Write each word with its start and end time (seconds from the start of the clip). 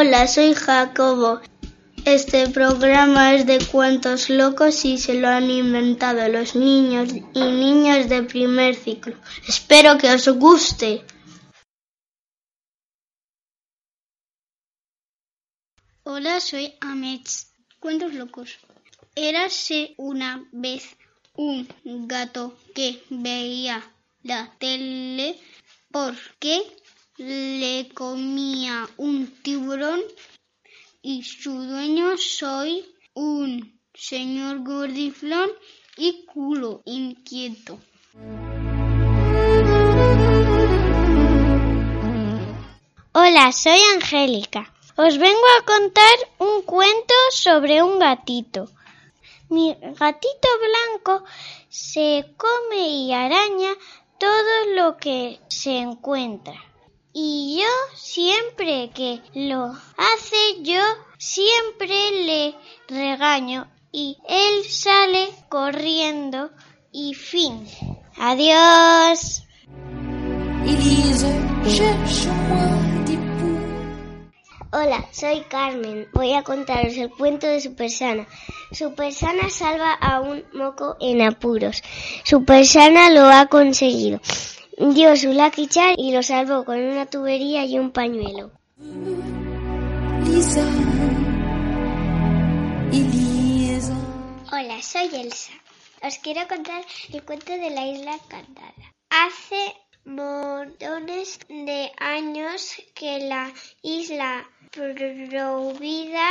Hola, 0.00 0.28
soy 0.28 0.54
Jacobo. 0.54 1.40
Este 2.04 2.48
programa 2.50 3.34
es 3.34 3.46
de 3.46 3.58
cuentos 3.58 4.30
locos 4.30 4.84
y 4.84 4.96
se 4.96 5.14
lo 5.14 5.26
han 5.26 5.50
inventado 5.50 6.28
los 6.28 6.54
niños 6.54 7.08
y 7.34 7.40
niñas 7.40 8.08
de 8.08 8.22
primer 8.22 8.76
ciclo. 8.76 9.16
Espero 9.48 9.98
que 9.98 10.08
os 10.12 10.28
guste. 10.28 11.04
Hola, 16.04 16.38
soy 16.38 16.74
Amets. 16.80 17.50
Cuentos 17.80 18.14
locos. 18.14 18.56
Érase 19.16 19.94
una 19.96 20.46
vez 20.52 20.96
un 21.34 21.66
gato 22.06 22.56
que 22.72 23.02
veía 23.10 23.82
la 24.22 24.54
tele 24.60 25.40
porque 25.90 26.62
le 27.18 27.88
comía 27.94 28.88
un 28.96 29.26
tiburón 29.42 30.00
y 31.02 31.24
su 31.24 31.50
dueño 31.50 32.16
soy 32.16 32.86
un 33.12 33.80
señor 33.92 34.62
gordiflón 34.62 35.50
y 35.96 36.24
culo 36.26 36.82
inquieto. 36.84 37.80
Hola, 43.12 43.50
soy 43.50 43.80
Angélica. 43.94 44.72
Os 44.96 45.18
vengo 45.18 45.46
a 45.58 45.64
contar 45.64 46.16
un 46.38 46.62
cuento 46.62 47.14
sobre 47.32 47.82
un 47.82 47.98
gatito. 47.98 48.70
Mi 49.48 49.74
gatito 49.74 50.48
blanco 50.68 51.24
se 51.68 52.32
come 52.36 52.88
y 52.88 53.12
araña 53.12 53.74
todo 54.18 54.74
lo 54.76 54.96
que 54.98 55.40
se 55.48 55.78
encuentra. 55.78 56.67
Y 57.20 57.58
yo 57.60 57.96
siempre 57.96 58.92
que 58.94 59.20
lo 59.34 59.72
hace, 59.96 60.62
yo 60.62 60.80
siempre 61.18 62.12
le 62.12 62.54
regaño 62.86 63.66
y 63.90 64.18
él 64.28 64.62
sale 64.64 65.28
corriendo 65.48 66.50
y 66.92 67.14
fin. 67.14 67.66
Adiós. 68.18 69.42
Hola, 74.70 75.08
soy 75.10 75.40
Carmen. 75.48 76.06
Voy 76.14 76.34
a 76.34 76.44
contaros 76.44 76.96
el 76.98 77.10
cuento 77.10 77.48
de 77.48 77.60
Supersana. 77.60 78.28
Supersana 78.70 79.50
salva 79.50 79.92
a 79.92 80.20
un 80.20 80.44
moco 80.52 80.96
en 81.00 81.22
apuros. 81.22 81.82
Supersana 82.22 83.10
lo 83.10 83.26
ha 83.26 83.46
conseguido. 83.46 84.20
Dio 84.80 85.16
su 85.16 85.32
lucky 85.32 85.66
char 85.66 85.94
y 85.98 86.12
lo 86.12 86.22
salvó 86.22 86.64
con 86.64 86.80
una 86.80 87.04
tubería 87.04 87.64
y 87.64 87.80
un 87.80 87.90
pañuelo. 87.90 88.52
Hola, 94.52 94.80
soy 94.80 95.10
Elsa. 95.14 95.52
Os 96.00 96.18
quiero 96.18 96.46
contar 96.46 96.84
el 97.12 97.24
cuento 97.24 97.50
de 97.54 97.70
la 97.70 97.88
isla 97.88 98.14
encantada. 98.14 98.94
Hace 99.10 99.74
montones 100.04 101.40
de 101.48 101.90
años 101.98 102.76
que 102.94 103.18
la 103.26 103.52
isla 103.82 104.48
prohibida 104.70 106.30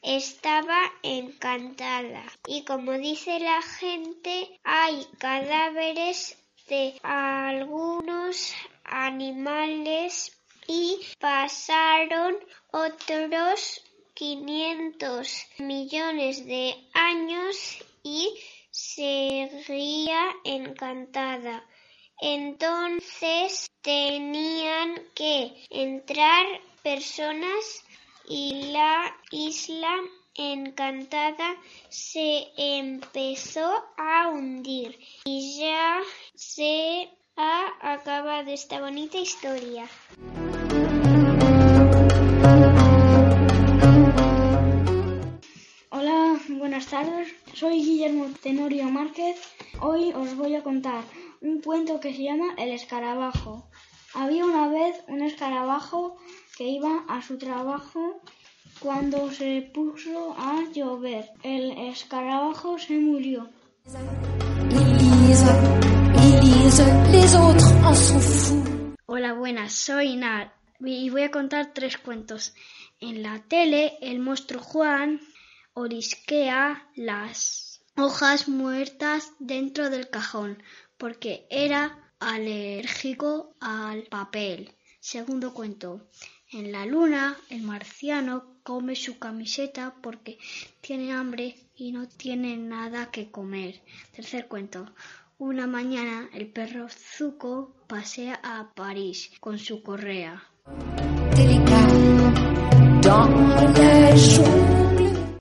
estaba 0.00 0.80
encantada 1.02 2.24
y 2.46 2.64
como 2.64 2.92
dice 2.92 3.38
la 3.38 3.60
gente 3.60 4.58
hay 4.64 5.06
cadáveres 5.18 6.38
de 6.68 6.98
algunos 7.02 8.54
animales 8.84 10.36
y 10.66 11.00
pasaron 11.20 12.36
otros 12.72 13.82
500 14.14 15.46
millones 15.58 16.46
de 16.46 16.74
años 16.94 17.84
y 18.02 18.34
seguía 18.70 20.34
encantada. 20.44 21.64
Entonces 22.20 23.70
tenían 23.82 25.02
que 25.14 25.64
entrar 25.70 26.46
personas 26.82 27.84
y 28.28 28.72
la 28.72 29.14
isla 29.30 30.00
encantada 30.34 31.56
se 31.88 32.48
empezó 32.56 33.70
a 33.96 34.28
hundir 34.28 34.98
y 35.24 35.58
ya 35.58 36.00
se 36.36 37.08
ha 37.36 37.94
acabado 37.94 38.50
esta 38.50 38.80
bonita 38.80 39.16
historia. 39.18 39.86
Hola, 45.90 46.38
buenas 46.50 46.86
tardes. 46.86 47.28
Soy 47.54 47.82
Guillermo 47.82 48.26
Tenorio 48.42 48.84
Márquez. 48.90 49.36
Hoy 49.80 50.12
os 50.12 50.36
voy 50.36 50.54
a 50.54 50.62
contar 50.62 51.04
un 51.40 51.62
cuento 51.62 52.00
que 52.00 52.14
se 52.14 52.24
llama 52.24 52.54
El 52.58 52.70
escarabajo. 52.70 53.70
Había 54.14 54.44
una 54.44 54.68
vez 54.68 55.02
un 55.08 55.22
escarabajo 55.22 56.16
que 56.56 56.68
iba 56.68 57.04
a 57.08 57.22
su 57.22 57.38
trabajo 57.38 58.20
cuando 58.80 59.30
se 59.32 59.62
puso 59.72 60.34
a 60.38 60.64
llover. 60.72 61.30
El 61.42 61.72
escarabajo 61.88 62.78
se 62.78 62.98
murió. 62.98 63.48
Hola, 69.06 69.34
buenas, 69.34 69.72
soy 69.72 70.16
Nar 70.16 70.52
y 70.80 71.10
voy 71.10 71.22
a 71.22 71.30
contar 71.30 71.72
tres 71.72 71.96
cuentos. 71.96 72.54
En 72.98 73.22
la 73.22 73.40
tele, 73.46 73.96
el 74.00 74.18
monstruo 74.18 74.60
Juan 74.60 75.20
orisquea 75.74 76.90
las 76.96 77.82
hojas 77.96 78.48
muertas 78.48 79.30
dentro 79.38 79.90
del 79.90 80.10
cajón 80.10 80.60
porque 80.98 81.46
era 81.50 82.12
alérgico 82.18 83.54
al 83.60 84.02
papel. 84.04 84.74
Segundo 84.98 85.54
cuento. 85.54 86.08
En 86.50 86.72
la 86.72 86.84
luna, 86.84 87.36
el 87.48 87.62
marciano 87.62 88.56
come 88.64 88.96
su 88.96 89.20
camiseta 89.20 89.94
porque 90.02 90.36
tiene 90.80 91.12
hambre 91.12 91.54
y 91.76 91.92
no 91.92 92.08
tiene 92.08 92.56
nada 92.56 93.12
que 93.12 93.30
comer. 93.30 93.82
Tercer 94.12 94.48
cuento. 94.48 94.92
Una 95.38 95.66
mañana 95.66 96.30
el 96.32 96.50
perro 96.50 96.86
Zuko 96.88 97.70
pasea 97.86 98.40
a 98.42 98.72
París 98.74 99.32
con 99.38 99.58
su 99.58 99.82
correa. 99.82 100.42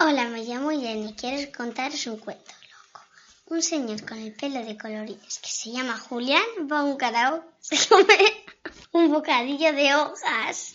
Hola, 0.00 0.28
me 0.30 0.42
llamo 0.42 0.70
Jenny. 0.70 1.14
Quiero 1.14 1.52
contaros 1.56 2.08
un 2.08 2.16
cuento 2.16 2.50
loco. 2.72 3.06
Un 3.46 3.62
señor 3.62 4.04
con 4.04 4.18
el 4.18 4.34
pelo 4.34 4.64
de 4.64 4.76
colorines 4.76 5.38
que 5.38 5.48
se 5.48 5.70
llama 5.70 5.96
Julián 5.96 6.42
va 6.68 6.80
a 6.80 6.84
un 6.84 6.96
karaoke 6.96 7.46
se 7.60 7.88
come 7.88 8.18
un 8.90 9.12
bocadillo 9.12 9.72
de 9.72 9.94
hojas. 9.94 10.74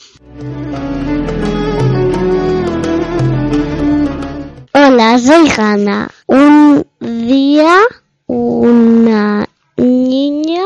Hola, 4.73 5.19
soy 5.19 5.49
Hanna. 5.57 6.09
Un 6.25 6.87
día 7.01 7.81
una 8.29 9.49
niña 9.75 10.61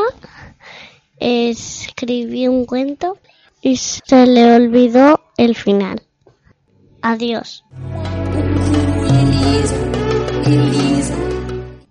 escribió 1.18 2.52
un 2.52 2.66
cuento 2.66 3.16
y 3.62 3.78
se 3.78 4.26
le 4.26 4.54
olvidó 4.54 5.18
el 5.38 5.56
final. 5.56 6.02
Adiós. 7.00 7.64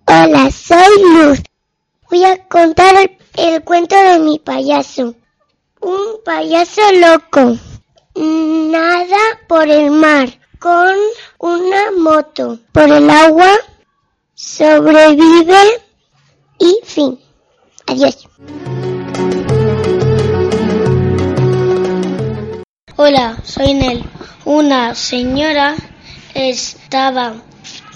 Hola, 0.06 0.50
soy 0.52 1.02
Luz. 1.12 1.42
Voy 2.08 2.24
a 2.24 2.46
contar 2.46 2.94
el, 2.94 3.18
el 3.36 3.64
cuento 3.64 3.96
de 3.96 4.20
mi 4.20 4.38
payaso. 4.38 5.16
Un 5.80 6.22
payaso 6.24 6.82
loco. 6.92 7.58
Nada 8.14 9.18
por 9.48 9.68
el 9.68 9.90
mar 9.90 10.28
con 10.60 10.94
una 11.38 11.90
moto. 11.98 12.60
Por 12.70 12.88
el 12.88 13.10
agua 13.10 13.50
sobrevive 14.34 15.82
y 16.58 16.80
fin. 16.84 17.18
Adiós. 17.86 18.28
Hola, 22.96 23.36
soy 23.44 23.74
Nel. 23.74 24.04
Una 24.44 24.94
señora 24.94 25.74
estaba 26.34 27.34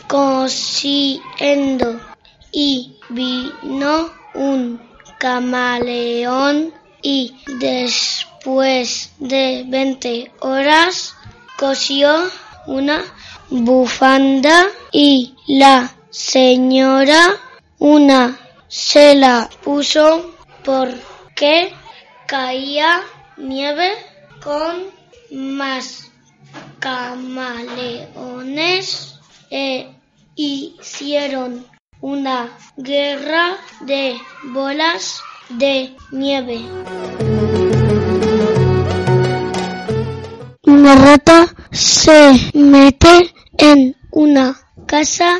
cosiendo 0.07 2.01
y 2.53 2.97
vino 3.11 4.11
un 4.35 4.81
camaleón 5.19 6.73
y 7.03 7.37
después 7.59 9.13
de 9.19 9.65
20 9.67 10.33
horas 10.41 11.15
cosió 11.59 12.31
una 12.67 13.03
bufanda 13.51 14.67
y 14.93 15.35
la 15.47 15.98
señora 16.11 17.37
una 17.79 18.39
se 18.69 19.15
la 19.15 19.49
puso 19.63 20.35
porque 20.65 21.73
caía 22.27 23.03
nieve 23.37 23.91
con 24.43 24.87
más 25.31 26.11
camaleones 26.79 28.09
e 29.51 29.95
hicieron 30.35 31.67
una 32.01 32.57
guerra 32.77 33.57
de 33.81 34.17
bolas 34.45 35.21
de 35.49 35.97
nieve. 36.13 36.61
Una 40.63 40.95
rata 40.95 41.55
se 41.73 42.51
mete 42.55 43.35
en 43.57 43.97
una 44.11 44.57
casa 44.87 45.39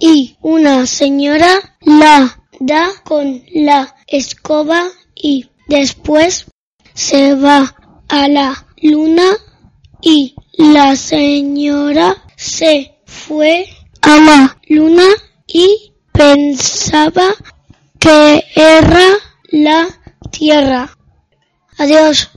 y 0.00 0.36
una 0.40 0.86
señora 0.86 1.76
la 1.82 2.42
da 2.58 2.88
con 3.04 3.42
la 3.54 3.94
escoba 4.06 4.88
y 5.14 5.50
después 5.68 6.46
se 6.94 7.34
va 7.34 7.76
a 8.08 8.28
la 8.28 8.66
luna 8.82 9.36
y 10.00 10.34
la 10.56 10.96
señora 10.96 12.16
se 12.36 12.98
fue 13.04 13.66
a 14.02 14.16
la 14.16 14.58
luna 14.68 15.06
y 15.46 15.92
pensaba 16.12 17.34
que 17.98 18.44
era 18.56 19.18
la 19.50 19.86
tierra. 20.30 20.90
Adiós. 21.76 22.30